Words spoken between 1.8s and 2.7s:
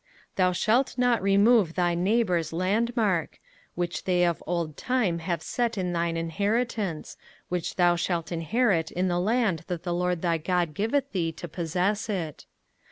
neighbour's